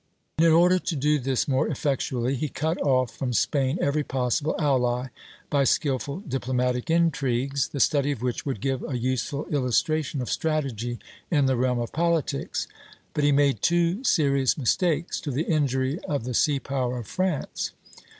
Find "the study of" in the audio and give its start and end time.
7.67-8.23